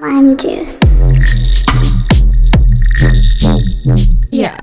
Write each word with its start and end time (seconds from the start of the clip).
Lime 0.00 0.34
juice. 0.38 0.78
Yeah. 4.30 4.58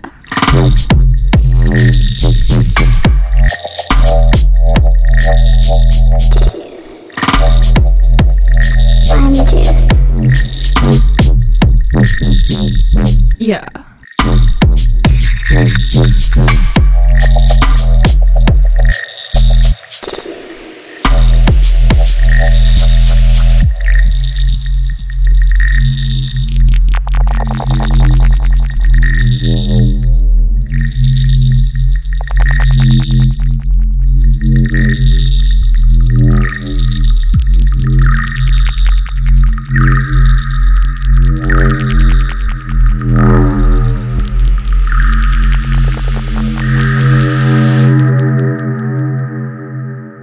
Lime 9.09 9.45
juice. 9.45 9.87
Yeah. 13.37 13.65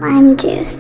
lime 0.05 0.37
juice. 0.37 0.79